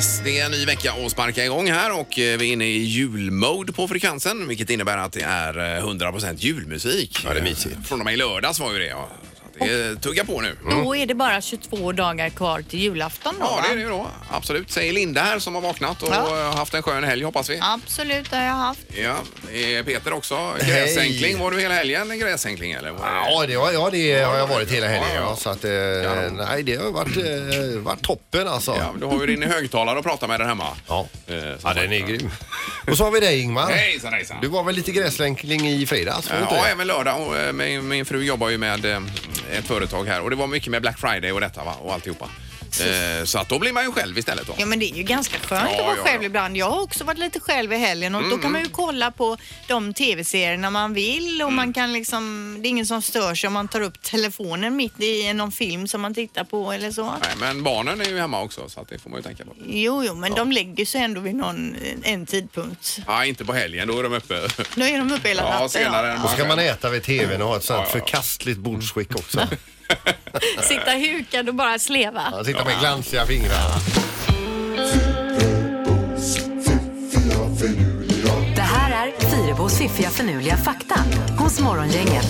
[0.00, 2.64] Yes, det är en ny vecka att sparka igång här och eh, vi är inne
[2.64, 7.20] i julmode på frekvensen vilket innebär att det är eh, 100% julmusik.
[7.24, 7.76] Ja, det är mysigt.
[7.76, 8.86] Eh, Från och med i lördags var ju det.
[8.86, 9.08] Ja.
[9.60, 10.56] Att det tuggar på nu.
[10.70, 13.62] Då är det bara 22 dagar kvar till julafton då, Ja, va?
[13.66, 14.06] det är det ju då.
[14.30, 14.70] Absolut.
[14.70, 16.38] Säger Linda här som har vaknat och Ja.
[16.48, 17.58] eh, haft en skön helg hoppas vi.
[17.62, 18.80] Absolut, det har jag haft.
[19.04, 19.16] Ja,
[19.52, 20.52] det är Peter också.
[20.60, 21.38] Gräsänkling.
[21.38, 22.90] Var du hela helgen gräsänkling eller?
[22.90, 23.12] Var det...
[23.32, 25.08] Ja, det, har- ja, det har jag varit hela helgen.
[25.14, 26.14] Ja, så att, eh, Ja.
[26.30, 28.76] nej, det har varit, eh, varit toppen alltså.
[28.78, 30.66] Ja, du har ju din högtalare att prata med där hemma.
[30.88, 31.06] Ja.
[31.26, 32.30] Eh, som Ja, den är grym.
[32.90, 33.70] Och så har vi dig Ingmar.
[33.72, 34.36] Hejsan hejsan.
[34.42, 36.30] Du var väl lite gräslänkling i fredags?
[36.30, 36.68] var det inte Ja, det?
[36.70, 37.20] även lördag.
[37.26, 39.00] Och, eh, min, min fru jobbar ju med eh,
[39.58, 41.74] ett företag här och det var mycket med Black Friday och detta va?
[41.82, 42.28] och alltihopa.
[42.80, 44.54] Eh, så att då blir man ju själv istället då.
[44.58, 46.26] Ja men det är ju ganska skönt Ja, att vara ja, själv ja.
[46.26, 46.56] ibland.
[46.56, 49.36] Jag har också varit lite själv i helgen och då kan man ju kolla på
[49.68, 53.54] de tv-serierna man vill och man kan liksom, det är ingen som stör sig om
[53.54, 57.04] man tar upp telefonen mitt i någon film som man tittar på eller så.
[57.04, 59.52] Nej, men barnen är ju hemma också så att det får man ju tänka på.
[59.66, 62.98] Jo, jo, men de lägger sig ändå vid någon, en tidpunkt.
[63.06, 64.48] Ja, inte på helgen, då är de uppe.
[64.74, 65.68] Då är de uppe hela Ja, natten.
[65.68, 68.06] senare än Då ska man äta vid tvn och ha ett sånt Ja, ja, ja.
[68.06, 69.40] förkastligt bordsskick också.
[70.62, 72.22] Sitta hukad och bara sleva.
[72.32, 73.70] Ja, sitta med glansiga fingrar.
[78.56, 81.04] Det här är Fyrabos fiffiga förnuliga fakta
[81.38, 82.26] hos Morgongänget.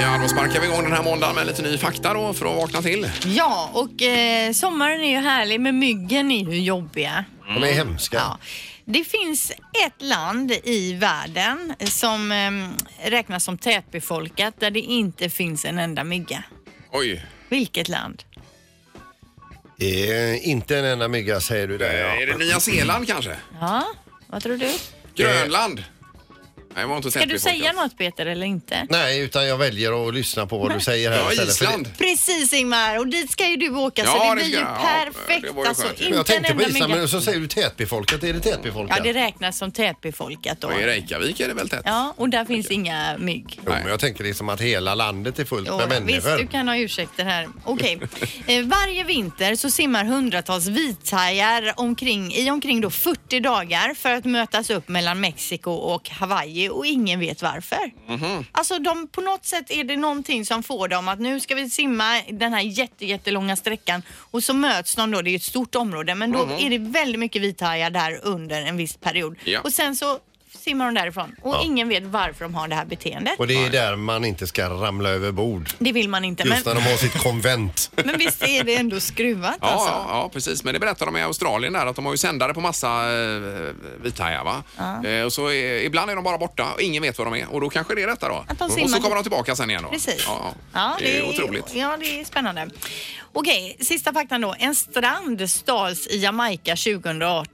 [0.00, 2.56] Ja, då sparkar vi igång den här måndagen med lite ny fakta då för att
[2.56, 3.10] vakna till.
[3.24, 7.24] Ja, och eh, sommaren är ju härlig men myggen är ju jobbiga.
[7.46, 8.16] De är hemska.
[8.16, 8.38] Ja.
[8.84, 9.50] Det finns
[9.86, 16.04] ett land i världen som eh, räknas som tätbefolkat där det inte finns en enda
[16.04, 16.44] mygga.
[16.90, 18.22] Oj, Vilket land?
[19.80, 21.86] Eh, inte en enda mygga säger du där.
[21.94, 22.26] är Ja.
[22.26, 23.36] det Nya Zeeland kanske?
[23.60, 23.86] Ja,
[24.26, 24.70] vad tror du?
[25.14, 25.84] Grönland?
[26.74, 28.86] Nej, jag var inte Ska du säga något Peter eller inte?
[28.90, 31.56] Nej, utan jag väljer att lyssna på vad du säger här Ja, istället.
[31.56, 31.88] för Island.
[31.98, 34.58] Precis Ingmar och dit ska ju du åka Ja, så det det blir ska ju
[34.58, 34.68] jag.
[34.68, 35.42] Ja, perfekt.
[35.46, 37.00] det vore alltså, skönt inte Jag tänkte en på enda Island, mygga.
[37.00, 38.22] men så säger du tätbefolkat.
[38.24, 38.96] Är det tätbefolkat?
[38.98, 40.68] Ja, det räknas som tätbefolkat då.
[40.68, 41.82] Och I Reykjavik är det väl tätt?
[41.84, 43.60] Ja, och där finns inga mygg.
[43.66, 46.38] Jo, men jag tänker liksom att hela landet är fullt Jo, med visst, människor.
[46.42, 47.48] du kan ha ursäkter här.
[47.64, 48.00] Okej.
[48.46, 54.24] Eh, varje vinter så simmar hundratals vithajar omkring, i omkring då 40 dagar för att
[54.24, 57.92] mötas upp mellan Mexiko och Hawaii och ingen vet varför.
[58.06, 58.46] Mhm.
[58.52, 61.70] Alltså de, på något sätt är det någonting som får dem att nu ska vi
[61.70, 65.74] simma den här jätte, jättelånga sträckan och så möts de då, det är ett stort
[65.74, 69.36] område, men då är det väldigt mycket vithajar där under en viss period.
[69.44, 69.60] Ja.
[69.60, 70.18] Och sen så
[70.62, 73.38] simmar de därifrån och ingen vet varför de har det här beteendet.
[73.38, 75.70] Och det är där man inte ska ramla över bord.
[75.78, 76.42] Det vill man inte.
[76.42, 77.90] Just Men, när de har sitt konvent.
[78.04, 79.88] men visst är det ändå skruvat Ja, alltså?
[79.88, 80.64] ja, ja, precis.
[80.64, 83.40] Men det berättar de i Australien där att de har ju sändare på massa eh,
[84.02, 84.62] vithajar va?
[85.08, 87.52] Eh, och så är, ibland är de bara borta och ingen vet vad de är
[87.52, 88.44] och då kanske det är detta då.
[88.48, 89.88] Att de och simmar så kommer de tillbaka sen igen då.
[89.88, 90.24] Precis.
[90.26, 90.96] Ja, ja.
[90.98, 91.74] det, är otroligt.
[91.74, 92.70] Ja, det är spännande.
[93.32, 94.54] Okej, sista faktan då.
[94.58, 97.46] En strand stals i Jamaica 2008.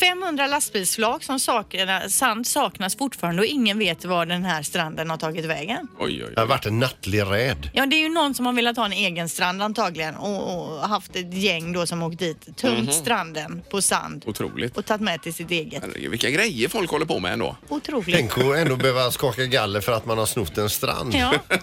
[0.00, 5.16] 500 lastbilsflak som saknar, sand saknas fortfarande och ingen vet var den här stranden har
[5.16, 5.88] tagit vägen.
[5.98, 6.48] Oj, oj, Det har oj.
[6.48, 7.70] varit en nattlig räd.
[7.74, 10.88] Ja, det är ju någon som har velat ha en egen strand antagligen och, och
[10.88, 12.92] haft ett gäng då som åkt dit, tömt Mhm.
[12.92, 14.76] stranden på sand Otroligt.
[14.76, 15.82] och tagit med till sitt eget.
[15.82, 17.56] Herregud, vilka grejer folk håller på med ändå.
[17.68, 18.16] Otroligt.
[18.16, 21.14] Tänk att ändå behöva skaka galler för att man har snott en strand.
[21.14, 21.34] Ja.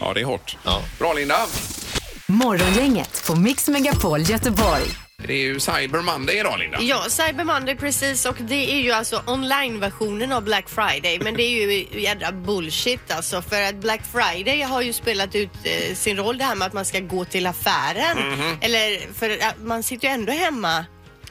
[0.00, 0.56] Ja, det är hårt.
[0.64, 0.82] Ja.
[0.98, 1.36] Bra Linda.
[2.26, 4.82] Morgongänget på Mix Megapol Göteborg.
[5.26, 6.78] Det är ju Cyber Monday idag Linda.
[6.80, 8.26] Ja, Cyber Monday precis.
[8.26, 11.18] Och det är ju alltså online-versionen av Black Friday.
[11.20, 13.42] Men det är ju jädra bullshit alltså.
[13.42, 16.72] För att Black Friday har ju spelat ut eh, sin roll det här med att
[16.72, 18.18] man ska gå till affären.
[18.18, 18.56] Mhm.
[18.60, 20.84] eller för man sitter ju ändå hemma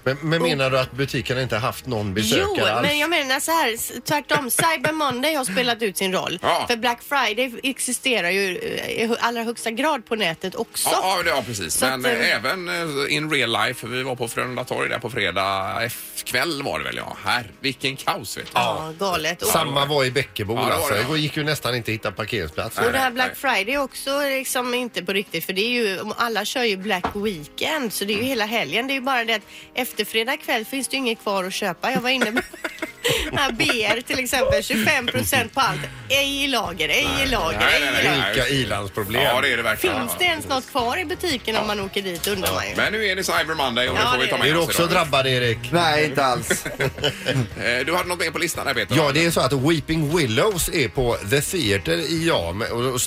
[0.04, 2.88] Men, men menar du att butiken inte haft någon besökare Jo, alls?
[2.88, 4.52] men jag menar så här tvärtom.
[4.52, 6.40] Cyber Monday har spelat ut sin roll.
[6.42, 6.66] Ja.
[6.70, 10.90] För Black Friday existerar ju eh, i allra högsta grad på nätet också.
[10.92, 11.74] Ja, ja, ja precis.
[11.74, 13.88] Så Men att, eh, eh, även eh, in real life.
[13.88, 17.18] Vi var på Frölunda torg där på fredag F- kväll var det väl ja.
[17.26, 18.52] Här, vilken kaos vet du.
[18.53, 19.41] Ja, galet.
[19.41, 21.14] Och, Samma var i Bäckebo Ja, det var alltså.
[21.14, 22.78] det, gick ju nästan inte att hitta parkeringsplats.
[22.78, 23.35] Och det här Black.
[23.38, 27.06] Friday är också liksom inte på riktigt för det är ju, alla kör ju Black
[27.16, 28.88] Weekend så det är ju hela helgen.
[28.88, 29.41] Det är ju bara det att
[29.90, 31.91] efter fredag kväll finns det ju inget kvar att köpa.
[31.91, 32.32] Jag var inne
[33.53, 35.79] BR till exempel, 25% på allt.
[36.09, 38.34] Ej i lager, ej i lager, ej i lager.
[38.34, 39.22] Vilka ilandsproblem.
[39.22, 39.99] Ja, det är det verkligen.
[39.99, 42.75] Finns det ens något kvar i butiken om man åker dit undrar man ju.
[42.75, 44.49] Men nu är det Cyber Monday och det Ja, får vi det ta är med
[44.49, 44.91] Är du oss också idag.
[44.91, 45.57] drabbad Erik?
[45.72, 46.66] Nej, inte alls.
[47.63, 48.96] Eh, Du hade något mer på listan där Peter?
[48.96, 52.61] Ja, det är så att Weeping Willows är på The Theatre i Jam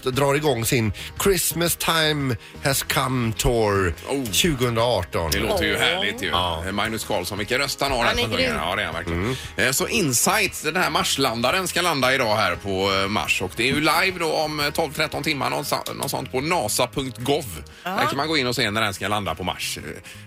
[0.04, 0.92] och drar igång sin
[1.22, 4.24] Christmas time has come tour Oh.
[4.24, 5.30] 2018.
[5.30, 6.28] Det låter ju härligt ju.
[6.28, 8.04] Eh, Magnus Carlsson, vilken röst han har.
[8.04, 8.52] Han är grym.
[8.56, 9.36] Ja, det är han verkligen.
[9.56, 13.50] Eh, Så alltså Insight, den här Marslandaren ska landa idag här på eh, Mars och
[13.56, 17.44] det är ju live då om eh, 12-13 timmar något, sånt på nasa.gov.
[17.84, 19.79] Där kan man gå in och se när den ska landa på Mars.
[19.79, 19.82] Eh,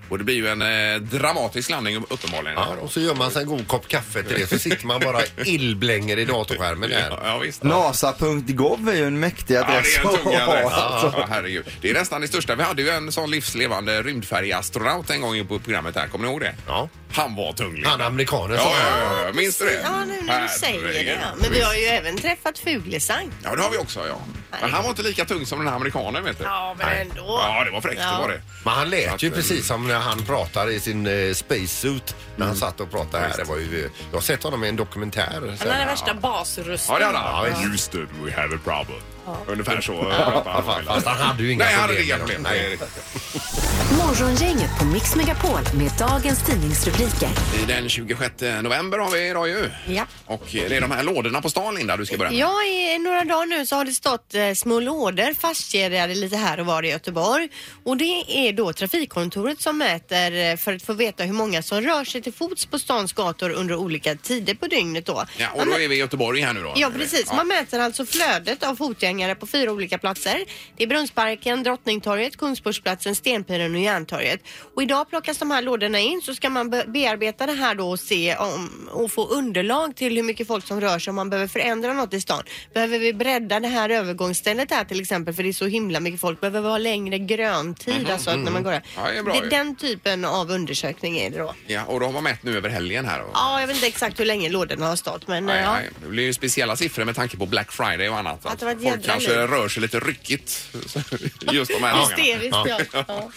[0.10, 2.57] Och det blir ju en eh, dramatisk landning uppenbarligen.
[2.57, 5.00] Ja, och så gör man sig en god kopp kaffe till det så sitter man
[5.02, 7.19] bara illblänger i datorskärmen Ja, där.
[7.24, 7.63] ja, visst.
[7.63, 9.96] NASA.gov är ju en mäktig Ja, adress.
[10.04, 10.66] det är en tung adress.
[10.74, 11.13] alltså.
[11.19, 11.66] Ja, herregud.
[11.81, 12.56] Det är nästan det största.
[12.56, 16.08] Vi hade ju en sån livslevande rymdfärjeastronaut en gång på programmet här.
[16.08, 16.56] Kommer ni ihåg det?
[16.68, 16.90] Ja.
[17.12, 17.74] Han var tung.
[17.74, 17.90] Linda.
[17.90, 19.34] Han amerikanen Ja, sa ja, ja, ja.
[19.34, 19.81] Minns du det?
[19.84, 20.88] Ja, nu när du säger det.
[20.88, 21.18] Herregud.
[21.22, 21.28] Ja.
[21.42, 23.31] Men vi har ju även träffat Fuglesang.
[23.44, 24.18] Ja, det har vi också, ja.
[24.62, 26.44] Men han var inte lika tung som den här amerikanen, vet du.
[26.44, 27.40] Ja, men ändå.
[27.44, 28.42] Ja, det var fräckt, det var det.
[28.63, 32.16] Men han lät ju Att, eh, precis som när han pratar i sin eh, spacesuit
[32.36, 33.38] när han satt och pratade här.
[33.38, 35.58] Det var ju, jag har sett honom i en dokumentär.
[35.60, 36.94] Han hade värsta basrösten.
[36.94, 37.46] Ja, det hade han.
[37.50, 37.68] Ja.
[37.69, 39.01] Houston, we have a problem.
[39.48, 40.84] Ungefär så pratade han.
[40.86, 42.44] Fast, han hade ju inga Nej, han hade inga med problem.
[42.44, 42.51] dem.
[42.54, 43.75] Nej, Nej.
[43.97, 47.30] Morgongänget på Mix Megapol med dagens tidningsrubriker.
[47.68, 48.33] Den 26
[48.63, 49.69] november har vi idag ju.
[49.88, 50.06] Ja.
[50.25, 52.39] Och det är de här lådorna på stan, Linda, du ska börja med.
[52.39, 56.59] Ja, i några dagar nu så har det stått eh, små lådor fastkedjade lite här
[56.59, 57.50] och var i Göteborg.
[57.83, 61.81] Och det är då trafikkontoret som mäter eh, för att få veta hur många som
[61.81, 65.25] rör sig till fots på stans gator under olika tider på dygnet då.
[65.38, 66.74] Ja, och då är vi i Göteborg här nu då.
[66.75, 70.45] Ja precis, man mäter alltså flödet av fotgängare på fyra olika platser.
[70.77, 74.40] Det är Brunnsparken, Drottningtorget, Kungsportsplatsen, Stenpiren och Järntorget.
[74.76, 77.90] Och idag plockas de här lådorna in så ska man be- bearbeta det här då
[77.90, 81.30] och se om, och få underlag till hur mycket folk som rör sig om man
[81.30, 82.44] behöver förändra något i stan.
[82.74, 86.22] Behöver vi bredda det här övergångsstället här till exempel för det är så himla mycket
[86.22, 86.42] folk.
[86.42, 88.84] Behöver vi ha längre gröntid alltså att när man går där.
[88.96, 89.50] Ja, det är bra det ju.
[89.50, 91.54] den typen av undersökning är det då.
[91.68, 93.20] Ja, och då har man mätt nu över helgen här.
[93.20, 93.26] Då.
[93.34, 95.74] Ja, jag vet inte exakt hur länge lådorna har stått men Nej, ja.
[95.74, 95.90] nej.
[96.04, 98.46] Det blir ju speciella siffror med tanke på Black Friday och annat.
[98.46, 100.68] Att det var Folk kanske rör sig lite ryckigt
[101.52, 102.16] just de här dagarna.
[102.16, 102.58] Hysteriskt
[102.94, 103.04] ja.
[103.08, 103.32] ja.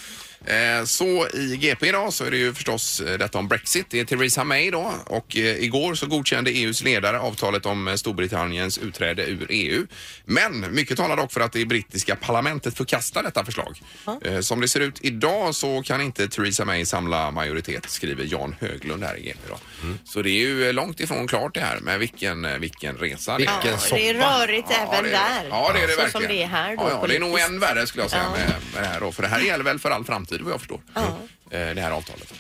[0.47, 3.87] Eh, Så i GP idag så är det ju förstås eh, detta om Brexit.
[3.91, 8.79] Det är Theresa May då och eh, igår så godkände EUs ledare avtalet om Storbritanniens
[8.79, 9.87] utträde ur EU.
[10.25, 13.83] Men mycket talar dock för att det brittiska parlamentet förkastar detta förslag.
[14.25, 18.55] Eh, Som det ser ut idag så kan inte Theresa May samla majoritet skriver Jan
[18.61, 19.59] Höglund här i GP då.
[20.05, 23.53] Så det är ju långt ifrån klart det här med vilken, vilken resa det är.
[23.63, 24.39] Vilken Ja, det är soppa.
[24.47, 25.49] rörigt Ja, även det är, där.
[25.51, 26.11] Ja, det är det så verkligen.
[26.29, 26.83] som det är här då.
[26.83, 28.31] ja, ja, det är nog än värre skulle jag säga Ja.
[28.39, 29.13] med, med det här då.
[29.13, 30.81] För det här gäller väl för all framtid vad jag förstår.
[30.97, 32.33] Eh, Det här avtalet.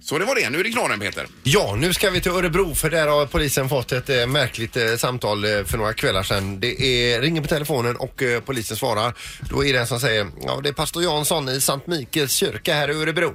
[0.00, 0.50] Så det var det.
[0.50, 1.26] Nu är det knorren Peter.
[1.42, 4.96] Ja, nu ska vi till Örebro för där har polisen fått ett eh, märkligt eh,
[4.96, 6.60] samtal eh, för några kvällar sedan.
[6.60, 9.14] Det är, ringer på telefonen och eh, polisen svarar.
[9.50, 12.74] Då är det en som säger, ja det är pastor Jansson i Sankt Mikaels kyrka
[12.74, 13.34] här i Örebro.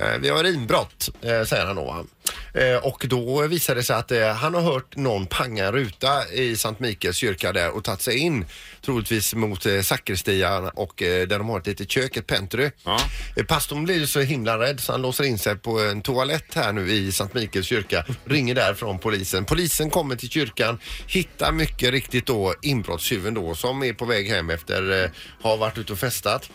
[0.00, 2.06] Eh, vi har inbrott, eh, säger han då.
[2.54, 6.56] Eh, och då visar det sig att han har hört någon panga en ruta i
[6.56, 8.46] Sankt Mikaels kyrka där och tagit sig in
[8.84, 12.70] troligtvis mot sakristian och där de har ett litet kök, ett pentry.
[12.84, 13.00] Ja.
[13.48, 16.72] Pastorn blir ju så himla rädd så han låser in sig på en toalett här
[16.72, 18.04] nu i Sankt Mikaels kyrka.
[18.24, 19.44] Ringer därifrån polisen.
[19.44, 24.50] Polisen kommer till kyrkan, hittar mycket riktigt då inbrottstjuven då som är på väg hem
[24.50, 25.10] efter eh,
[25.42, 26.50] ha varit ute och festat.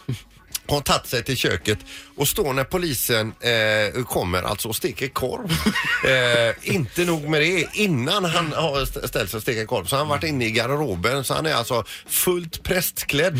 [0.70, 1.78] Har tagit sig till köket
[2.16, 5.52] och står när polisen eh, kommer alltså och steker korv.
[6.06, 9.96] eh, inte nog med det, innan han har st- ställt sig och steker korv så
[9.96, 13.40] har han varit inne i garderoben så han är alltså fullt prästklädd.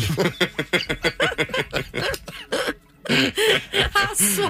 [3.92, 4.42] Alltså,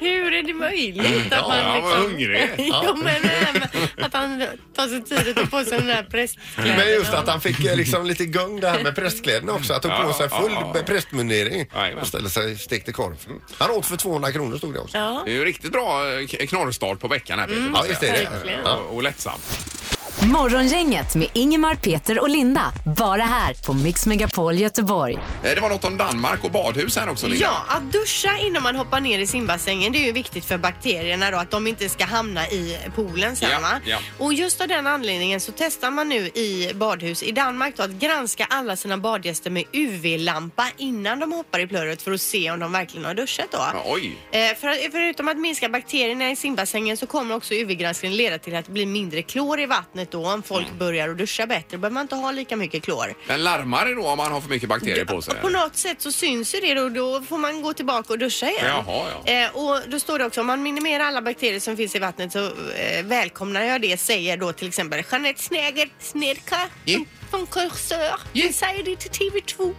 [0.00, 2.02] hur är det möjligt att man Ja, han var liksom...
[2.02, 2.50] hungrig.
[2.58, 3.68] jo, men det här med
[4.06, 4.44] att han
[4.76, 6.76] tar sig tid att ta på sig den där prästkläderna.
[6.76, 9.72] Men just att han fick eh, liksom lite gung det här med prästkläderna också.
[9.72, 10.82] Att han tog på sig full Ja, ja, ja.
[10.82, 12.02] prästmundering Jajamän.
[12.02, 13.16] och ställde sig och stekte korv.
[13.58, 14.98] Han åt för 200 kronor stod det också.
[14.98, 15.22] Ja.
[15.24, 17.60] Det är ju riktigt bra eh, k- knorrstart på veckan här Peter.
[17.62, 18.30] Ja, måste visst jag är det.
[18.30, 18.60] Verkligen.
[18.66, 19.38] Och, och lättsam.
[20.18, 22.72] Morgongänget med Ingemar, Peter och Linda.
[22.96, 25.14] Bara här på Mix Megapol Göteborg.
[25.14, 27.46] Eh, Det var något om Danmark och badhus här också Linda.
[27.46, 31.30] Ja, att duscha innan man hoppar ner i simbassängen det är ju viktigt för bakterierna
[31.30, 33.80] då att de inte ska hamna i poolen sen Ja, va?
[33.84, 33.98] ja.
[34.18, 37.90] Och just av den anledningen så testar man nu i badhus i Danmark då att
[37.90, 42.60] granska alla sina badgäster med UV-lampa innan de hoppar i plurret för att se om
[42.60, 43.58] de verkligen har duschat då.
[43.58, 44.16] Ja, oj.
[44.32, 48.66] Eh, för, förutom att minska bakterierna i simbassängen så kommer också UV-granskningen leda till att
[48.66, 50.78] det blir mindre klor i vattnet då om folk Mm.
[50.78, 51.66] börjar att duscha bättre.
[51.70, 53.14] Då behöver man inte ha lika mycket klor.
[53.28, 55.34] Men larmar det då om man har för mycket bakterier på sig?
[55.42, 56.88] På något sätt så syns ju det då.
[56.88, 58.64] Då får man gå tillbaka och duscha igen.
[58.66, 59.32] Jaha, ja.
[59.32, 62.32] Eh, och då står det också om man minimerar alla bakterier som finns i vattnet
[62.32, 66.98] så eh, välkomnar jag det, säger då till exempel Jeanette Sneger, Snedka Ja.
[67.30, 68.20] från Kursör.
[68.32, 69.74] Vi säger det till TV2.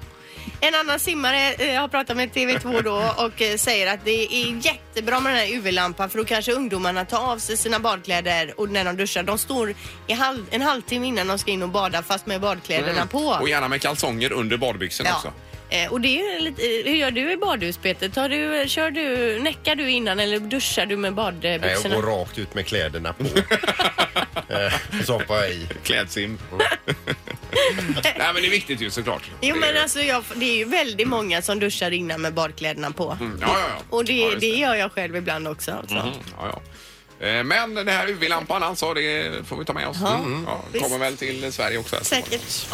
[0.62, 4.66] En annan simmare eh, har pratat med TV2 då och eh, säger att det är
[4.66, 8.70] jättebra med den här UV-lampan för då kanske ungdomarna tar av sig sina badkläder och
[8.70, 9.24] när de duschar.
[9.24, 9.74] De står
[10.08, 13.20] i halv, en halvtimme innan de ska in och bada fast med badkläderna på.
[13.20, 15.16] Och gärna med kalsonger under badbyxorna Ja.
[15.16, 15.34] också.
[15.70, 18.10] Eh, och det är ju lite, eh, hur gör du i badhus Peter?
[18.10, 21.96] Tar du, kör du, näckar du innan eller duschar du med Nej, jag badbyxorna?
[21.96, 23.24] går rakt ut med kläderna på.
[24.54, 24.74] eh,
[25.06, 25.68] så hoppar jag i.
[25.84, 26.38] Klädsim.
[28.04, 29.30] Nej men det är viktigt ju såklart.
[29.42, 32.92] Jo men Det- alltså jag, det är ju väldigt många som duschar innan med badkläderna
[32.92, 33.18] på.
[33.22, 33.84] Ja, ja, ja.
[33.90, 35.72] Och det, Ja, just det gör jag själv ibland också.
[35.72, 35.96] Alltså.
[35.96, 36.62] Mm, ja, ja.
[37.22, 39.98] Eh, Men den här UV-lampan alltså, det får vi ta med oss.
[40.02, 40.44] Mm.
[40.48, 40.84] Ja, visst.
[40.84, 41.96] kommer väl till Sverige också.
[41.96, 42.04] här.
[42.04, 42.68] Säkert.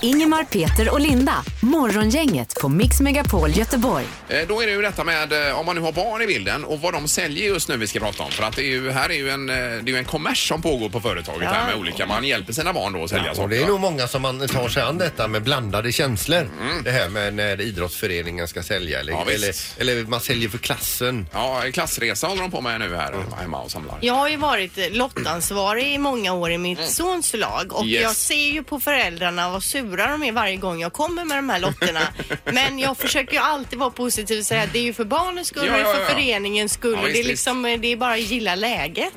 [0.00, 1.44] Ingemar, Peter och Linda.
[1.62, 4.04] Morgongänget på Mix Megapol Göteborg.
[4.28, 6.64] Eh, Då är det ju detta med eh, om man nu har barn i bilden
[6.64, 8.30] och vad de säljer just nu vi ska prata om.
[8.30, 10.48] För att det är ju, här är ju en, eh, det är ju en kommers
[10.48, 12.06] som pågår på företaget här med olika.
[12.06, 13.48] Man hjälper sina barn då att sälja Och saker.
[13.48, 16.50] det är nog många som man tar sig an detta med blandade känslor.
[16.60, 16.82] Mm.
[16.84, 21.26] Det här med när idrottsföreningen ska sälja eller, Ja, eller, eller man säljer för klassen.
[21.32, 23.98] Ja, klassresa håller de på med nu här hemma och samlar.
[24.00, 27.92] Jag har ju varit lottansvarig i många år i mitt sons lag och Mm.
[27.94, 28.02] Yes.
[28.02, 31.48] jag ser ju på föräldrarna vad sura de är varje gång jag kommer med de
[31.48, 32.00] här lotterna.
[32.44, 35.48] Men jag försöker ju alltid vara positiv och säga att det är ju för barnens
[35.48, 36.08] skull Ja, och det är ja, för ja.
[36.08, 37.62] föreningens skull Ja, och det är visst, Mm.
[37.64, 39.12] liksom, det är bara att gilla läget.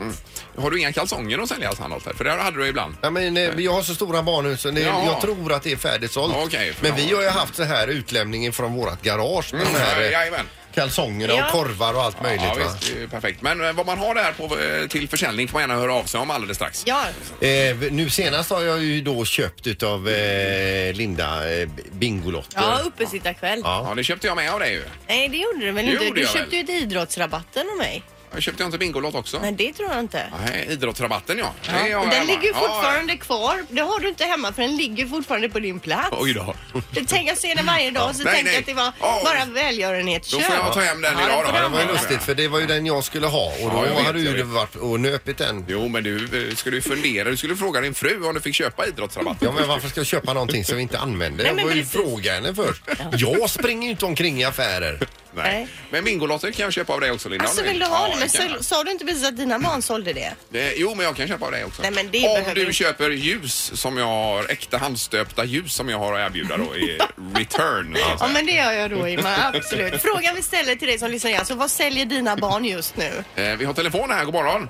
[0.58, 2.08] Har du inga kalsonger att sälja Sandholt?
[2.18, 2.96] För det hade du ibland.
[3.02, 5.06] Ja, men, eh, jag har så stora barn så det, Jaha.
[5.06, 6.34] jag tror att det är färdigsålt.
[6.38, 10.02] Okej, men vi har ju haft så här utlämningen från vårat garage med de här
[10.04, 10.46] eh, Jajamän.
[10.82, 11.46] Kalsongerna Ja.
[11.46, 12.42] och korvar och allt möjligt.
[12.44, 12.72] Ja, va?
[12.80, 13.42] visst, det är ju perfekt.
[13.42, 16.04] Men eh, vad man har där på, eh, till försäljning får man gärna höra av
[16.04, 16.84] sig om alldeles strax.
[16.88, 17.04] Ja,
[17.48, 22.62] Eh, nu senast har jag ju då köpt utav eh, Linda eh, Bingolotter.
[22.62, 23.62] ja uppesittarkväll.
[23.64, 24.84] Ja, det köpte jag med av dig ju.
[25.08, 26.06] Nej det gjorde du väl Det inte?
[26.06, 26.70] gjorde Du jag köpte väl.
[26.70, 28.04] ju ett idrottsrabatten av mig.
[28.38, 29.40] Jag köpte jag inte Bingolott också?
[29.40, 30.24] Men det tror jag inte.
[30.46, 31.54] Nej, idrottsrabatten ja.
[31.66, 31.88] Det har Ja.
[31.88, 32.32] jag Och den hemma.
[32.42, 33.64] ligger fortfarande kvar.
[33.70, 36.10] Det har du inte hemma för den ligger fortfarande på din plats.
[36.12, 36.56] Oj då.
[36.96, 38.54] Jag tänker jag ser den varje dag så Nej, tänker nej.
[38.54, 39.22] jag att det var Ja.
[39.24, 40.42] bara Då välgörenhetsköp.
[40.44, 41.58] får jag ta hem den idag det då.
[41.58, 43.78] Ja, det var ju lustigt för det var ju den jag skulle ha och då
[43.78, 44.46] Ja, jag vet, hade jag ju vet.
[44.54, 45.66] varit och nöpit den.
[45.68, 47.30] Jo, men du eh, skulle ju fundera.
[47.30, 49.48] Du skulle fråga din fru om du fick köpa idrottsrabatten.
[49.48, 51.38] Ja men varför ska jag köpa någonting som vi inte använder?
[51.44, 51.94] Nej, Jag men får ju precis.
[52.02, 52.82] fråga henne först.
[53.12, 55.00] Jag springer ju inte omkring i affärer.
[55.44, 55.68] Nej.
[55.90, 57.46] Men Bingolotter kan jag köpa av dig också Linda.
[57.46, 58.20] Alltså om vill du ha Ja, det?
[58.20, 58.58] Men kan jag.
[58.58, 60.34] så, sa du inte precis att dina barn sålde det?
[60.50, 61.82] det, Jo, men jag kan köpa av dig också.
[61.82, 65.74] Nej, men det om behöver du inte- köper ljus som jag har, äkta handstöpta ljus
[65.74, 66.98] som jag har att erbjuda då i
[67.36, 67.96] return.
[68.00, 70.02] så att Ja men det gör jag då Ingmar, absolut.
[70.02, 73.24] Frågan vi ställer till dig som lyssnar alltså vad säljer dina barn just nu?
[73.36, 74.70] Eh, Vi har telefon här, god morgon.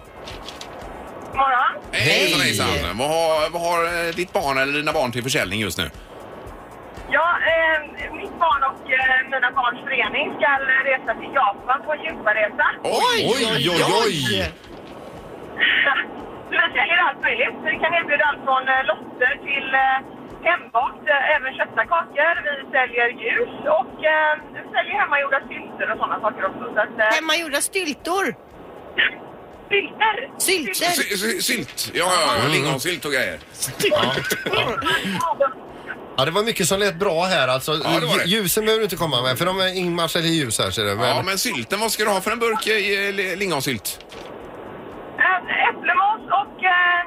[1.33, 1.83] morgon.
[1.91, 2.33] Hej!
[2.33, 2.97] Hejsan, hejsan.
[2.97, 5.89] Vad har, vad har eh, ditt barn eller dina barn till försäljning just nu?
[7.09, 7.79] Ja, eh,
[8.13, 10.49] mitt barn och eh, mina barns förening ska
[10.91, 12.65] resa till Japan på en djuparesa.
[12.83, 14.17] Oj, Oj, oj, oj!
[15.85, 15.91] Så
[16.51, 17.55] vi säljer allt möjligt.
[17.61, 19.97] Så vi kan erbjuda allt från eh, lotter till eh,
[20.49, 22.35] hembakt, eh, även köpta kakor.
[22.47, 26.63] Vi säljer ljus och eh, vi säljer hemmagjorda sylter och sådana saker också.
[26.75, 28.25] Så att, eh, Hemmagjorda styltor.
[29.69, 30.15] Sylter!
[30.37, 30.73] Sylter.
[30.97, 32.47] Sy- sy- Sylt, ja, ja, ja.
[32.53, 33.39] lingonsylt och grejer.
[33.91, 34.13] Ja
[36.25, 37.71] det var mycket som lät bra här alltså.
[37.83, 38.25] Ja, det var det.
[38.25, 40.95] Ljusen behöver du inte komma med för de är Ingmar säljer ljus här ser du.
[40.95, 43.99] Men, Ja, men sylten, vad ska du ha för en burk eh, li- lingonsylt?
[45.19, 46.99] Eh, Äppelmos och eh,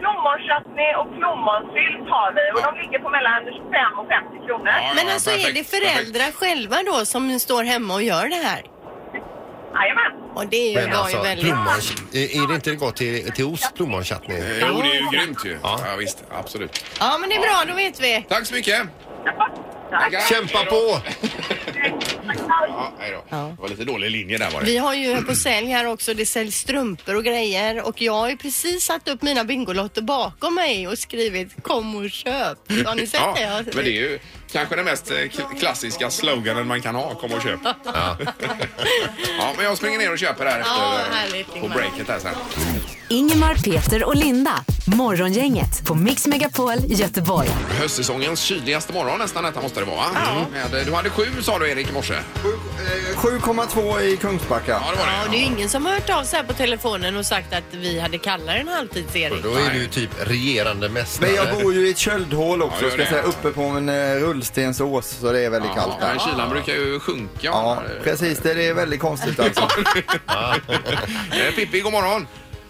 [0.00, 4.68] plommonchutney och plommonsylt har vi och de ligger på mellan 25 och 50 kronor.
[4.68, 8.26] Ja, Men ja, alltså är perfekt, det föräldrar själva då som står hemma och gör
[8.28, 8.62] det här?
[9.74, 10.12] Jajamän.
[10.34, 11.46] Och det är ju, men var alltså ju väldigt...
[11.46, 11.68] plommon,
[12.12, 14.38] är är det inte gott till, till ost plommonchatney?
[14.38, 15.58] Eh, Jo, det är ju grymt ju.
[15.62, 15.80] Ja.
[15.98, 16.84] visst, absolut.
[17.00, 18.24] Ja men det är bra, då vet vi.
[18.28, 18.82] Tack så mycket!
[19.90, 20.28] Tack.
[20.28, 21.00] Kämpa på!
[22.68, 23.36] Ja, hej då.
[23.56, 24.66] Det var lite dålig linje där var det.
[24.66, 28.28] Vi har ju på sälj här också, det säljs strumpor och grejer och jag har
[28.30, 32.58] ju precis satt upp mina Bingolotter bakom mig och skrivit kom och köp.
[32.86, 33.34] Har ni sett Ja,
[33.64, 33.74] det?
[33.74, 34.18] Men det är ju
[34.52, 35.16] kanske den mest eh,
[35.58, 37.14] klassiska sloganen man kan ha.
[37.14, 37.60] Kom och köp.
[37.84, 38.16] Ja.
[39.56, 42.34] men jag springer ner och köper här efter Ja, eh, härligt, på breaket här sen.
[43.10, 44.64] Ingemar, Peter och Linda.
[44.86, 47.48] Morgongänget på Mix Megapol Göteborg.
[47.80, 50.04] Höstsäsongens kyligaste morgon nästan detta måste det vara.
[50.04, 50.70] Mm.
[50.72, 52.14] Med, du hade sju sa du Erik i morse.
[52.14, 52.20] Eh,
[53.18, 54.72] 7,2 i Kungsbacka.
[54.72, 55.12] Ja, det var det.
[55.24, 57.54] Ja, det är ju ingen som har hört av sig här på telefonen och sagt
[57.54, 59.42] att vi hade kallare än halvtids-Erik.
[59.42, 61.26] Då är du ju typ regerande mästare.
[61.26, 63.88] Men jag bor ju i ett köldhål Ja, också, gör ska säga, uppe på en
[63.88, 66.14] eh, rullstensås så det är väldigt kallt Ja, där.
[66.14, 67.30] men kylan brukar ju sjunka.
[67.40, 68.38] Ja, precis.
[68.38, 69.62] Det är väldigt konstigt alltså.
[71.30, 72.26] Eh, Pippi, god morgon.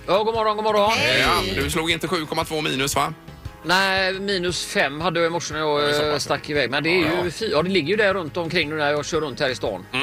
[0.08, 0.92] Ja, god morgon, god morgon.
[1.20, 3.12] Ja, du slog inte 7,2 minus va?
[3.64, 6.22] Nej, minus fem hade jag i morse när jag det är så eh, pass.
[6.24, 6.70] stack iväg.
[6.70, 7.30] Men det är Ja, ju ja.
[7.30, 9.54] fy- ja, det ligger ju där runt omkring nu när jag kör runt här i
[9.54, 9.84] stan.
[9.92, 10.02] Mhm.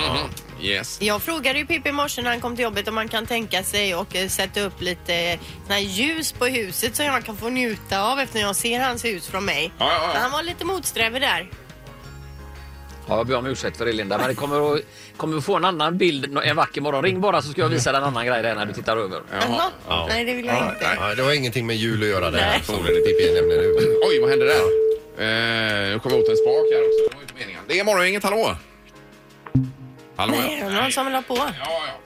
[0.62, 1.02] Yes.
[1.02, 3.64] Jag frågade ju Pippi i morse när han kom till jobbet om man kan tänka
[3.64, 7.38] sig och eh, sätta upp lite eh, såna här ljus på huset som jag kan
[7.38, 9.72] få njuta av efter jag ser hans hus från mig.
[9.78, 10.08] Ja, ja, ja.
[10.14, 11.50] Men han var lite motsträvig där.
[13.08, 14.82] Ja, jag ber om ursäkt för det Linda, men det kommer att,
[15.18, 17.04] kommer att få en annan bild en vacker morgon.
[17.04, 19.22] Ring bara så ska jag visa dig en annan grej där när du tittar över.
[19.42, 20.06] Jaha.
[20.08, 20.98] Nej, det vill jag inte.
[21.00, 22.50] Ja, det har ingenting med jul att göra det här.
[22.52, 22.62] Nej.
[22.64, 23.98] Förmodligen Pippi nämligen nu.
[24.10, 24.86] Oj, vad hände där?
[25.92, 27.10] nu kommer jag åt en spak här också.
[27.10, 27.62] Det var inte meningen.
[27.68, 28.56] Det är morgon, inget hallå?
[30.16, 30.66] Hallå Nej, ja.
[30.66, 31.36] är någon som vill ha på?
[31.38, 31.52] Ja,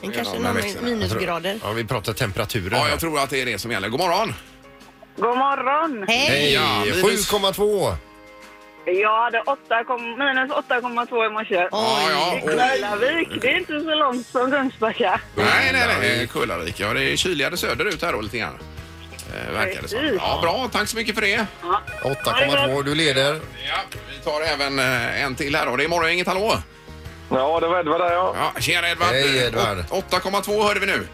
[0.02, 0.08] ja.
[0.10, 0.88] Är kanske någon med växlarna.
[0.88, 1.60] minusgrader.
[1.64, 2.70] Ja, vi pratar temperaturen.
[2.72, 2.90] Ja, här.
[2.90, 3.90] jag tror att det är det som gäller.
[3.90, 4.34] God morgon!
[5.16, 6.06] God morgon!
[6.08, 6.18] Hej!
[6.18, 6.54] Hej!
[6.54, 7.96] Ja, minus- 7,2.
[8.94, 11.68] Jag hade 8, kom- minus 8,2 i morse.
[11.72, 12.38] Ja, ja.
[12.38, 15.20] I Kullavik, det är inte så långt från Kungsbacka.
[15.36, 16.28] Nej, nej, nej.
[16.28, 16.80] Kullavik.
[16.80, 18.58] Ja, det är kyligare söderut här då lite grann.
[19.34, 20.00] Eh, verkar det som.
[20.00, 20.18] Precis.
[20.22, 20.70] Ja, bra.
[20.72, 21.46] Tack så mycket för det.
[22.04, 22.84] 8,2.
[22.84, 23.40] Du leder.
[23.68, 23.78] Ja,
[24.10, 25.76] vi tar även eh, en till här då.
[25.76, 26.58] Det är morgon, inget hallå?
[27.32, 28.36] Ja, det var Edvard där ja.
[28.56, 29.10] Ja, tjena Edvard.
[29.10, 29.78] Hej, Edvard.
[29.90, 31.08] Åt- 8,2 hörde vi nu.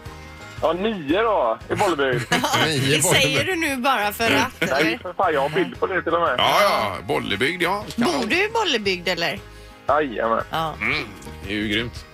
[0.62, 2.22] Ja, nio då i Bollebygd.
[2.66, 4.98] Nio Det säger du nu bara för att, Nej, eller?
[4.98, 6.34] för fan, jag har bild på det till och med.
[6.38, 6.96] Ja, ja.
[7.08, 7.84] Bollebygd, ja.
[7.96, 9.38] Bor du i Bollebygd eller?
[9.88, 10.44] Jajamän.
[10.50, 10.74] Ja.
[10.80, 11.04] Mm,
[11.46, 12.04] det är ju grymt.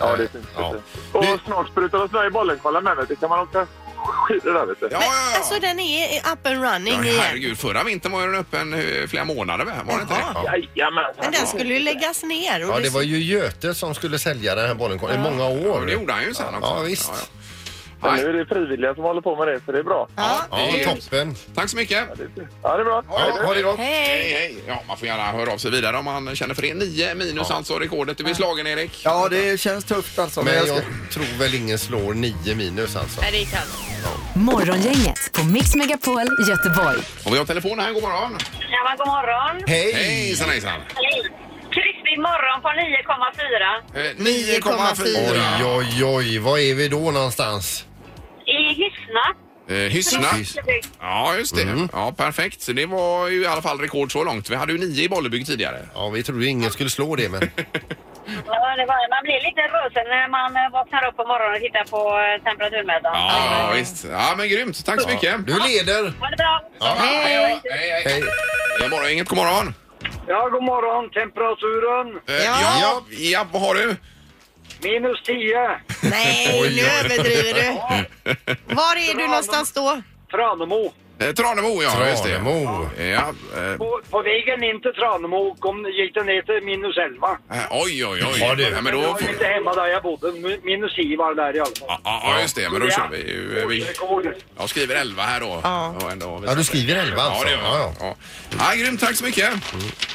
[0.00, 0.46] Ja, det är fint.
[0.56, 0.74] Ja.
[1.12, 2.96] Och snart sprutar de snö i Bollenkollen med.
[2.96, 3.16] vet du.
[3.16, 3.66] kan man åka
[3.96, 4.88] skidor där vet du.
[4.90, 5.36] Ja, Men, ja, ja.
[5.36, 7.20] alltså den är up and running Ja, igen.
[7.20, 9.74] herregud, förra vintern var ju den öppen eh, flera månader med.
[9.86, 10.42] Var det inte Jaha.
[10.50, 10.58] det?
[10.76, 11.04] Jajamän.
[11.20, 12.64] Men den skulle ju läggas ner.
[12.68, 15.70] Och Ja, det var ju Göte som skulle sälja den här bollen i många Ja,
[15.70, 15.86] år.
[15.86, 16.60] det gjorde han ju sen också.
[16.76, 17.30] Ja, visst.
[18.02, 18.22] Men Nej.
[18.24, 20.08] nu är det frivilliga som håller på med det, så det är bra.
[20.16, 20.40] Ja.
[20.50, 21.34] Ja, det är- toppen.
[21.54, 21.98] Tack så mycket.
[22.08, 23.02] Ja, det är, bra.
[23.10, 23.78] Ja, ha det gott.
[23.78, 24.32] Hej, Hej!
[24.32, 24.56] hej.
[24.66, 26.74] Ja, man får gärna höra av sig vidare om man känner för det.
[26.74, 28.16] 9 minus alltså rekordet.
[28.18, 29.00] Du blir slagen Erik.
[29.04, 30.42] Ja, det känns tufft alltså.
[30.42, 33.20] Men jag tror väl ingen slår 9 minus alltså.
[33.20, 33.78] Nej, det kallt.
[34.34, 36.98] Morgongänget på Mix Megapol Göteborg.
[37.26, 37.92] Och vi har telefon här.
[37.92, 38.38] God morgon.
[38.70, 39.64] Ja, men god morgon.
[39.66, 39.92] Hej!
[39.92, 40.72] Hejsan hejsan.
[40.94, 41.22] Hej.
[41.74, 45.76] Krispig morgon på 9,4 Eh, 9,4.
[45.78, 46.38] Oj, oj, oj.
[46.38, 47.84] Var är vi då någonstans?
[48.50, 49.24] I Hyssna.
[49.68, 50.28] Eh, Hyssna.
[51.00, 51.88] Ja, just det.
[51.92, 52.60] Ja, perfekt.
[52.62, 54.50] Så det var ju i alla fall rekord så långt.
[54.50, 55.78] Vi hade ju 9 i Bollebygd tidigare.
[55.94, 57.40] Ja, vi trodde ingen skulle slå det, men...
[58.46, 61.60] Ja, det var, man blir lite rösen när man eh, vaknar upp på morgonen och
[61.66, 63.14] tittar på eh, temperaturmätaren.
[63.14, 64.06] Ja, visst.
[64.10, 64.84] Ja, men grymt.
[64.86, 65.46] Tack så mycket.
[65.46, 66.02] Du leder.
[66.20, 66.54] Ha det bra.
[66.80, 68.02] Ja, hej, hej, hej.
[68.04, 68.22] Hej.
[68.78, 69.74] Det är morgon, inget god morgon.
[70.28, 71.10] Ja, god morgon.
[71.10, 73.02] Temperaturen Eh, ja.
[73.32, 73.96] ja, vad har du?
[74.82, 75.80] Minus 10.
[76.02, 77.68] Nej, nu överdriver du.
[78.74, 80.02] Var är du någonstans då?
[80.30, 80.92] Tranemo.
[81.20, 82.08] Eh, Tranemo, ja.
[82.10, 82.30] Just det.
[82.30, 82.88] Tranemo.
[82.98, 83.04] Ja,
[83.58, 87.38] eh, På, på vägen in till Tranemo kom, gick det ner till minus 11.
[87.52, 88.38] eh, oj, oj, oj.
[88.40, 88.62] Ja, du.
[88.62, 89.00] Ja, men då...
[89.02, 90.32] Jag var inte hemma där jag bodde.
[90.64, 92.00] Minus 10 var det där i alla fall.
[92.04, 92.70] Ja, ja, just det.
[92.70, 93.66] Men då kör vi ju...
[93.68, 93.86] Vi...
[94.58, 95.60] Jag skriver 11 här då.
[95.62, 95.94] Ja.
[96.12, 97.48] Ändå- Ja, du skriver 11 alltså?
[97.48, 97.90] Ja, det gör jag.
[97.90, 98.16] Ja, Ja,
[98.58, 98.74] ja.
[98.84, 99.00] grymt.
[99.00, 99.50] Tack så mycket.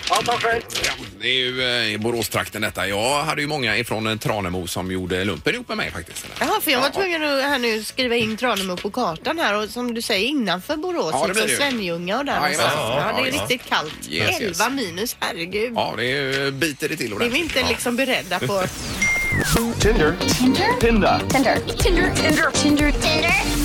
[0.10, 0.62] Ja, tack själv.
[0.86, 0.92] Ja,
[1.22, 2.88] det är ju eh, i Boråstrakten detta.
[2.88, 6.28] Jag hade ju många ifrån eh, Tranemo som gjorde lumpen ihop med mig faktiskt.
[6.40, 9.70] Jaha, för jag var tvungen att här nu skriva in Tranemo på kartan här och
[9.70, 11.58] som du säger innanför Borås, Ja, det blir det ju.
[11.58, 12.52] Svenljunga och där Jajamän.
[12.52, 12.74] någonstans.
[12.78, 13.94] Ja, Ja, det är ja, riktigt kallt.
[14.10, 14.70] Yes, 11 yes.
[14.72, 15.72] minus, herregud.
[15.76, 17.42] Ja, det är, ju- biter det till Det är vi ordentligt.
[17.44, 17.68] inte Ja.
[17.70, 18.64] liksom beredda på.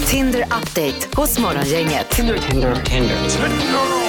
[0.07, 2.21] Tinder update hos Morgongänget.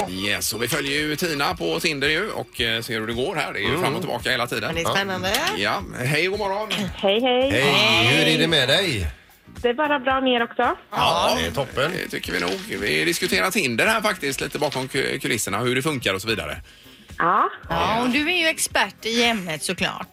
[0.09, 3.35] Yes, och vi följer ju Tina på Tinder ju och eh, ser hur det går
[3.35, 3.53] här.
[3.53, 4.73] Det är ju fram och tillbaka hela tiden.
[4.75, 5.31] Men det är spännande.
[5.57, 6.69] Ja, hej god morgon.
[6.95, 7.51] Hej, hej.
[7.51, 8.07] Hej!
[8.07, 9.07] Hur är det med dig?
[9.61, 10.75] Det är bara bra med er också.
[10.91, 11.91] Ja, det är toppen.
[11.91, 12.51] Det tycker vi nog.
[12.81, 16.57] Vi diskuterar Tinder här faktiskt lite bakom ku- kulisserna, hur det funkar och så vidare.
[17.17, 20.09] Ja, Ja, och du är ju expert i ämnet såklart.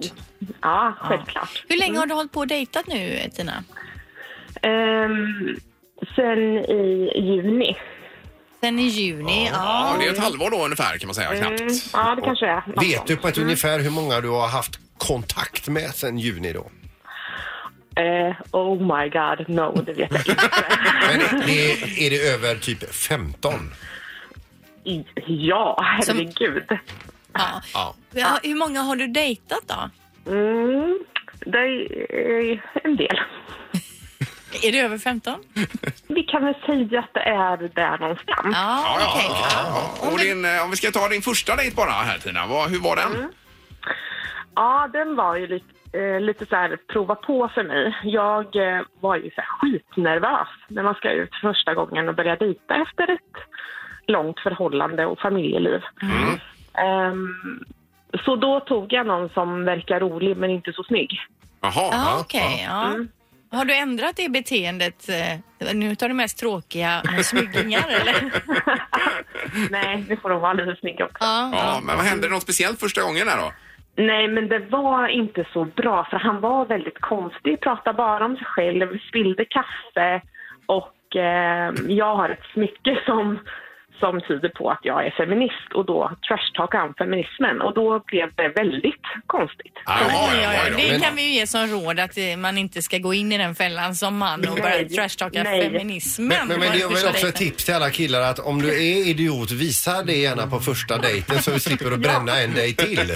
[0.63, 1.65] ja självklart.
[1.69, 3.65] Hur länge har du hållit på och dejtat nu, Tina?
[4.63, 5.57] Um,
[6.17, 7.77] sen i juni.
[8.61, 9.49] Sen i juni?
[9.53, 9.97] Ja, Ja.
[10.01, 11.61] det är ett halvår då ungefär kan man säga, knappt.
[11.61, 12.63] Mm, ja, det kanske är.
[12.81, 16.71] Vet du på ett ungefär hur många du har haft kontakt med sen juni då?
[17.99, 20.51] Eh, oh my god, no, det vet jag inte.
[21.31, 21.73] Men det,
[22.07, 23.53] är det över typ 15?
[24.85, 26.65] I- ja, herregud.
[27.33, 27.63] Ja.
[27.75, 27.95] Ja.
[28.11, 29.91] Ja, Hur många har du dejtat då?
[30.33, 30.99] Mm,
[31.41, 33.19] det är en del.
[34.63, 35.35] Är det över 15?
[36.09, 38.55] Vi kan väl säga att det är där någonstans.
[38.55, 39.31] Ja, Ja, okej.
[39.31, 40.11] ja, ja.
[40.11, 42.79] Och din, eh, om vi ska ta din första dejt bara här Tina, vad, hur
[42.81, 43.33] var den?
[44.55, 45.67] Ja, den var ju lite,
[45.99, 47.97] eh, lite så här prova på för mig.
[48.05, 52.37] Jag eh, var ju så här skitnervös när man ska ut första gången och börja
[52.37, 53.37] dejta efter ett
[54.07, 55.81] långt förhållande och familjeliv.
[56.75, 57.65] Ehm,
[58.25, 61.21] så då tog jag någon som verkar rolig men inte så snygg.
[61.61, 61.73] Jaha.
[61.93, 62.67] Ja, okej.
[62.69, 62.95] ja.
[63.51, 65.09] Har du ändrat det beteendet?
[65.09, 68.33] eh, Nu tar du mest tråkiga snyggingar, eller?
[69.71, 71.17] Nej, nu får de vara lite snygga också.
[71.21, 71.51] Ja.
[71.53, 73.53] Ja, men vad hände något speciellt första gången där då?
[73.99, 78.37] Nej, men det var inte så bra för han var väldigt konstig, pratade bara om
[78.37, 80.23] sig själv, spillde kaffe
[80.67, 83.39] och eh, jag har ett smycke som,
[84.01, 88.35] som tyder på att jag är feminist och då trashtalkar han feminismen och då blev
[88.35, 89.75] det väldigt konstigt.
[89.87, 90.69] Jaha, Ja, ja, ja, ja.
[90.69, 90.77] ja.
[90.77, 93.39] Det kan vi ju ge som råd att eh, man inte ska gå in i
[93.39, 96.29] den fällan som man och börja trashtalka feminismen.
[96.29, 98.69] Men, men, men det är väl också ett tips till alla killar att om du
[98.69, 102.85] är idiot, visa det gärna på första dejten så vi slipper att bränna en dejt
[102.85, 103.13] till.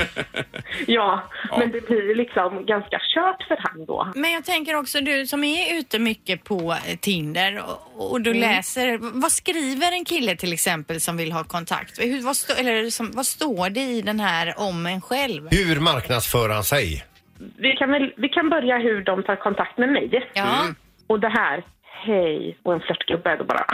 [0.86, 4.12] Ja, men det blir liksom ganska kört för han då.
[4.14, 7.62] Men jag tänker också du som är ute mycket på eh, Tinder
[7.96, 11.98] och, och du läser, vad skriver en kille till exempel som vill ha kontakt?
[12.00, 15.48] Hur, vad, stå, eller som, vad står det i den här om en själv?
[15.50, 17.04] Hur marknadsför han sig?
[17.56, 20.30] Vi kan, väl, vi kan börja hur de tar kontakt med mig.
[20.34, 20.66] Ja,
[21.06, 23.66] Och det här, hej, och en flörtgubbe, då bara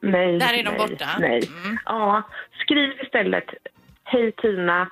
[0.00, 1.08] nej, Där är de nej, borta.
[1.18, 1.40] Nej.
[1.64, 1.78] Mm.
[1.84, 2.22] Ja,
[2.62, 3.44] skriv istället,
[4.04, 4.88] hej Tina,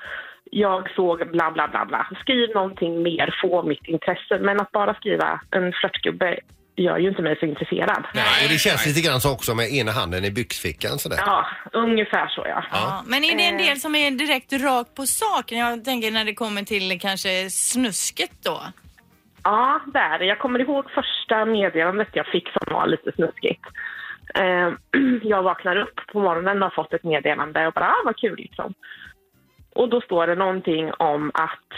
[0.50, 2.10] jag såg bla bla bla bla.
[2.20, 4.38] Skriv någonting mer, få mitt intresse.
[4.40, 6.38] Men att bara skriva en flörtgubbe
[6.82, 8.06] gör ju inte mig så intresserad.
[8.14, 11.18] Nej, och det känns lite grann så också med ena handen i byxfickan sådär.
[11.26, 12.64] Ja, ungefär så ja.
[12.72, 13.02] ja.
[13.06, 15.52] Men är det en del som är direkt rakt på sak?
[15.52, 18.60] Jag tänker när det kommer till kanske snusket då.
[19.44, 20.24] Ja, det är det.
[20.24, 23.64] Jag kommer ihåg första meddelandet jag fick som var lite snuskigt.
[24.34, 24.68] Eh,
[25.22, 28.36] jag vaknar upp på morgonen och har fått ett meddelande och bara, ah, vad kul
[28.36, 28.74] liksom.
[29.74, 31.68] Och då står det någonting om att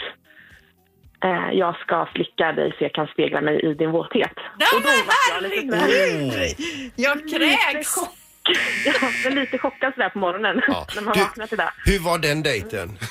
[1.23, 4.31] eh, jag ska slicka dig så jag kan spegla mig i din våthet.
[4.59, 6.55] Nej och då men jag herregud!
[6.95, 8.20] Jag lite, kräks!
[8.45, 8.57] Chock,
[9.01, 10.87] ja, men lite chockad sådär på morgonen Ja.
[10.95, 11.69] när man Du- vaknar till det.
[11.85, 12.97] Hur var den dejten?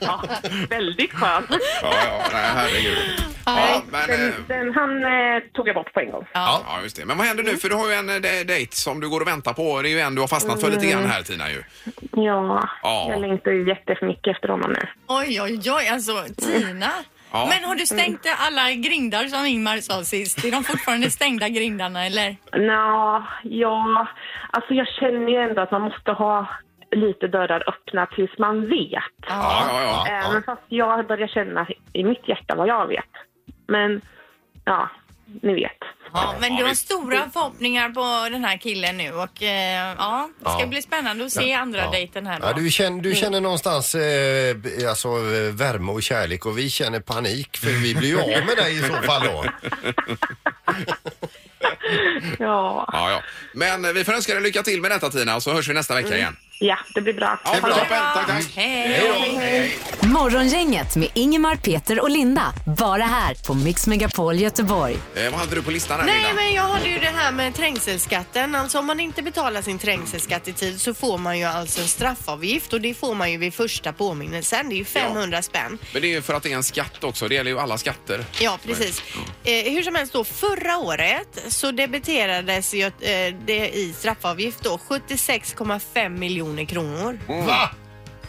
[0.00, 0.24] Ja,
[0.70, 1.46] väldigt skön.
[1.50, 2.98] Ja, ja, nej, herregud.
[3.46, 6.24] Ja, men, Den, eh, den, han eh, tog jag bort på en gång.
[6.32, 6.62] Ja.
[6.66, 7.04] ja, just det.
[7.04, 7.56] Men vad händer nu?
[7.56, 9.82] För du har ju en eh, de- dejt som du går och väntar på.
[9.82, 11.62] Det är ju en du har fastnat för lite grann här Tina ju.
[12.12, 13.06] Ja, Ja.
[13.10, 14.88] jag längtar ju jättemycket efter honom nu.
[15.06, 16.90] Oj, oj, oj, alltså Tina.
[17.32, 17.46] Ja.
[17.50, 20.44] Men har du stängt alla grindar som Ingmar sa sist?
[20.44, 22.36] Är de fortfarande stängda grindarna eller?
[22.52, 24.06] Nå, ja,
[24.50, 26.46] alltså jag känner ju ändå att man måste ha
[26.90, 29.02] lite dörrar öppna tills man vet.
[29.28, 30.28] Ja, ja, ja.
[30.28, 33.12] Även fast jag börjar känna i mitt hjärta vad jag vet.
[33.66, 34.00] Men,
[34.64, 34.90] ja,
[35.42, 35.82] ni vet.
[36.12, 40.50] Ja, men du har stora förhoppningar på den här killen nu och eh, ja, det
[40.50, 40.66] ska Ja.
[40.66, 41.90] bli spännande att se andra Ja.
[41.90, 42.46] dejten här då.
[42.46, 44.56] Ja, du känner, du känner någonstans eh,
[44.90, 48.56] alltså, eh, värme och kärlek och vi känner panik för vi blir ju av med
[48.56, 49.44] dig i så fall då.
[52.38, 53.22] Ja, Ja, ja.
[53.54, 55.94] Men eh, vi får önska dig lycka till med detta Tina så hörs vi nästa
[55.94, 56.36] vecka igen.
[56.58, 57.40] Ja det blir bra.
[57.44, 57.74] Ja, bra.
[57.74, 58.52] Tack, tack.
[58.56, 59.78] Hej!
[60.00, 62.52] Morgongänget med Ingemar, Peter och Linda.
[62.78, 64.96] Bara här på Mix Megapol Göteborg.
[65.16, 66.34] Eh, vad hade du på listan här Nej, Linda?
[66.34, 68.54] men jag hade ju det här med trängselskatten.
[68.54, 71.88] Alltså om man inte betalar sin trängselskatt i tid så får man ju alltså en
[71.88, 74.68] straffavgift och det får man ju vid första påminnelsen.
[74.68, 75.78] Det är ju 500 spänn.
[75.92, 77.28] Men det är ju för att det är en skatt också.
[77.28, 78.24] Det gäller ju alla skatter.
[78.40, 79.02] Ja, precis.
[79.44, 84.80] Eh, hur som helst då, förra året så debiterades ju, eh, det i straffavgift då
[84.88, 87.18] 76,5 miljoner kronor.
[87.26, 87.70] Va?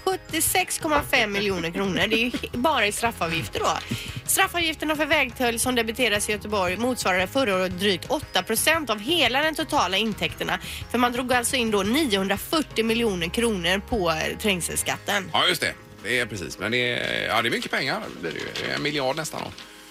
[0.05, 2.07] 76,5 miljoner kronor.
[2.07, 3.77] Det är ju bara i straffavgifter då.
[4.25, 9.41] Straffavgifterna för vägtull som debiteras i Göteborg motsvarade förra året drygt 8 procent av hela
[9.41, 10.59] den totala intäkterna.
[10.91, 15.29] För man drog alltså in då 940 miljoner kronor på eh, trängselskatten.
[15.33, 15.73] Ja, just det.
[16.03, 16.59] Det är precis.
[16.59, 18.01] Men det är, ja, det är mycket pengar.
[18.21, 18.47] Det blir ju.
[18.63, 19.41] Det är en miljard nästan.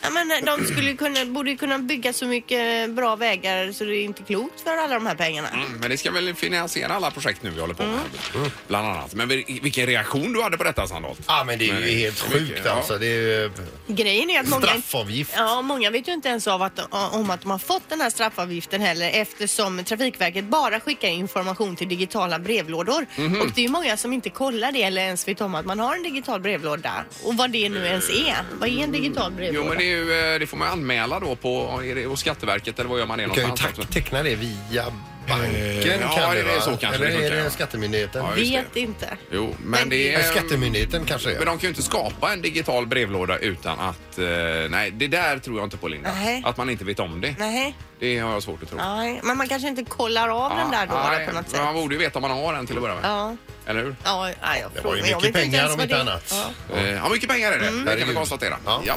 [0.02, 3.96] Ja, men eh, de skulle kunna, borde kunna bygga så mycket bra vägar så det
[3.96, 5.48] är inte klokt för alla de här pengarna.
[5.48, 7.98] Mm, men det ska väl finansiera alla projekt nu vi håller på med.
[8.34, 8.50] Mm.
[8.68, 9.14] Bland annat.
[9.14, 11.20] Men vil- vilken reaktion du hade på detta Sandholt?
[11.26, 12.70] Ja men det är ju helt mycket, sjukt ja.
[12.70, 12.98] alltså.
[12.98, 13.50] Det är ju
[13.86, 14.66] Grejen är att många...
[14.66, 15.32] straffavgift.
[15.36, 16.80] Ja, många vet ju inte ens av att,
[17.14, 21.88] om att de har fått den här straffavgiften heller eftersom Trafikverket bara skickar information till
[21.88, 23.06] digitala brevlådor.
[23.16, 23.40] Mhm.
[23.40, 25.78] Och det är ju många som inte kollar det eller ens vet om att man
[25.78, 27.04] har en digital brevlåda.
[27.24, 28.36] Och vad det nu ens är.
[28.60, 29.64] Vad är en digital brevlåda?
[29.64, 32.78] Jo, men det, ju, eh, det får man anmäla då på är det hos Skatteverket
[32.78, 33.88] eller vad gör man det Du kan ju någonstans?
[33.90, 34.84] teckna det via
[35.28, 36.60] banken ja, kan det är va?
[36.60, 37.50] så kanske Eller det funkar, är det.
[37.50, 38.24] Skattemyndigheten?
[38.24, 38.58] Ja, just det.
[38.58, 39.16] vet inte.
[39.32, 40.22] Jo, men, det är...
[40.22, 44.18] Skattemyndigheten kanske Men de kan ju inte skapa en digital brevlåda utan att...
[44.18, 44.24] Eh,
[44.70, 46.10] nej, det där tror jag inte på Linda.
[46.14, 46.42] Nej.
[46.46, 47.34] Att man inte vet om det.
[47.38, 48.78] Nej, Det har jag svårt att tro.
[48.78, 51.60] nej, men man kanske inte kollar av den där då, nej, då på något sätt.
[51.64, 53.04] man borde ju veta om man har en till att börja med.
[53.04, 53.36] Ja.
[53.66, 53.96] Eller hur?
[54.04, 55.94] Ja, nej, jag Det var ju jag mycket vet inte pengar ens om vad inte
[55.96, 56.34] det- annat.
[56.70, 56.76] Ja.
[56.76, 57.64] Eh, Ja, mycket pengar är det.
[57.64, 58.16] Det kan vi Herregud.
[58.16, 58.56] konstatera.
[58.66, 58.82] Ja.
[58.86, 58.94] Ja.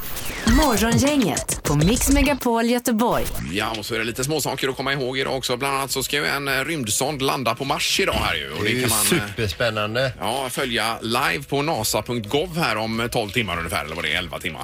[0.65, 3.23] Morgongänget på Mix Megapol Göteborg.
[3.51, 5.57] ja, och så är det lite småsaker att komma ihåg idag också.
[5.57, 8.51] Bland annat så ska ju en eh, rymdsond landa på Mars idag här ju.
[8.51, 10.13] Och Det är ju kan man eh, superspännande.
[10.19, 14.39] ja, följa live på nasa.gov här om 12 timmar ungefär, eller vad det är, 11
[14.39, 14.61] timmar.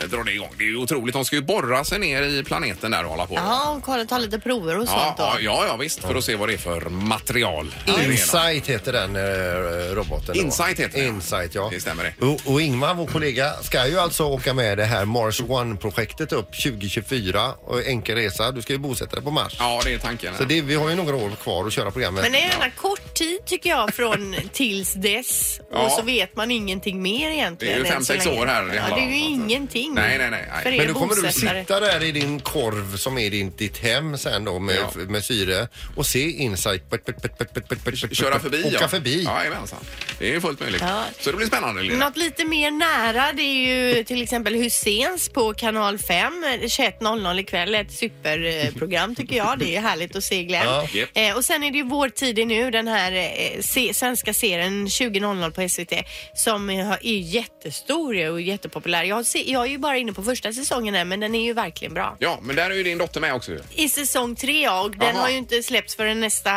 [0.00, 0.50] Eh, drar det igång.
[0.58, 1.12] Det är ju otroligt.
[1.14, 3.34] De ska ju borra sig ner i planeten där och hålla på.
[3.34, 5.22] Ja, och kolla, ta lite prover och Ja, sånt då.
[5.22, 6.00] ja, ja, ja, visst.
[6.00, 7.74] För att se vad det är för material.
[8.04, 10.34] Insight heter den eh, roboten.
[10.36, 10.40] då.
[10.42, 11.08] Insight heter den.
[11.08, 11.68] Insight, ja.
[11.72, 12.26] Det stämmer det.
[12.26, 16.52] Och, och Ingmar, vår kollega, ska ju alltså åka med det här Mars One-projektet upp
[16.62, 18.52] 2024 och enkel resa.
[18.52, 19.56] Du ska ju bosätta dig på Mars.
[19.58, 20.34] Ja, det är tanken.
[20.38, 22.22] Så det, vi har ju några år kvar att köra programmet.
[22.22, 25.78] Men det är gärna kort tid tycker jag från tills dess Ja.
[25.78, 27.56] och så vet man ingenting mer egentligen.
[27.58, 28.40] Det är ju än fem, så sex länge.
[28.40, 29.81] år här det Ja, handlar det är om, ju så att- ingenting.
[29.90, 30.44] Nej, nej, nej.
[30.52, 30.62] nej.
[30.62, 31.60] För er Men då kommer du bosättare.
[31.60, 34.90] sitta där i din korv som är din, ditt hem sen då med, Ja.
[35.08, 36.90] med syre och se Insight.
[36.90, 38.88] Pet, pet, pet, pet, pet, pet, pet, pet, Köra pet, förbi, Åka ja.
[38.88, 39.22] förbi.
[39.24, 39.78] Ja, jajamensan.
[40.18, 40.80] Det är ju fullt möjligt.
[40.82, 41.04] Ja.
[41.20, 42.06] Så det blir spännande, Linda.
[42.08, 43.66] Något lite mer nära det är
[43.96, 47.74] ju till exempel Husseins på kanal 5 21.00 ikväll.
[47.74, 49.58] Ett superprogram tycker jag.
[49.58, 50.66] Det är härligt att se Glenn.
[50.66, 50.86] Ja.
[50.92, 51.08] Japp.
[51.14, 54.34] Eh, och sen är det ju Vår tid är nu, den här eh, se, svenska
[54.34, 55.92] serien 20.00 på SVT
[56.34, 59.04] som är, är jättestor och jättepopulär.
[59.04, 61.42] Jag, har se, jag är ju bara inne på första säsongen här men den är
[61.44, 62.16] ju verkligen bra.
[62.18, 63.60] Ja, men där är ju din dotter med också ju.
[63.74, 65.22] I säsong tre ja, och den Jaha.
[65.22, 66.50] har ju inte släppts förrän nästa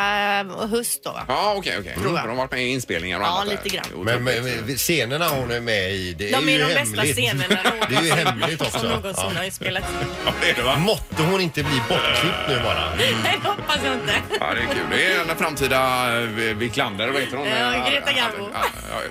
[0.71, 1.11] höst då.
[1.11, 1.25] va?
[1.27, 1.93] Ja, okej, okej.
[2.01, 2.23] Tror jag.
[2.25, 3.63] De har varit med i inspelningar och Ja, annat där.
[3.63, 3.85] lite grann.
[3.93, 6.63] Är Men, men, men scenerna hon är med i, det De är är ju de
[6.75, 6.95] hemligt.
[6.95, 8.79] bästa scenerna Det är ju hemligt också.
[8.79, 9.41] som någonsin Ja.
[9.43, 10.07] har spelats in.
[10.25, 10.77] Ja, det är det va?
[10.77, 12.95] Måtte hon inte bli bortklippt nu bara.
[12.97, 14.13] Nej, det hoppas jag inte.
[14.39, 14.83] Ja, det är kul.
[14.91, 17.47] Det är den framtida eh, Wiklander, vad heter hon?
[17.47, 18.49] Ja, Greta Garbo.
[18.53, 19.01] Ja,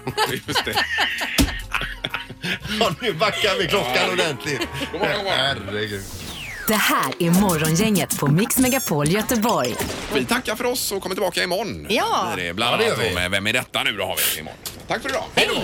[0.47, 0.75] just det.
[2.81, 4.61] Ja, nu backar vi klockan ordentligt.
[5.27, 6.03] Herregud.
[6.69, 9.75] Det här är Morgongänget på Mix Megapol Göteborg.
[10.15, 11.87] Vi tackar för oss och kommer tillbaka imorgon.
[11.89, 12.33] Ja.
[12.35, 13.15] Blir Det bland Ja, det gör annat vi.
[13.15, 14.59] med Vem är detta nu då har vi imorgon.
[14.89, 15.25] Tack för idag.
[15.35, 15.63] Hej då!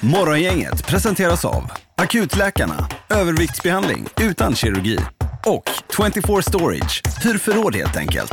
[0.00, 4.98] Morgongänget presenteras av Akutläkarna, överviktsbehandling utan kirurgi
[5.46, 8.32] och 24 Storage, hur förråd helt enkelt.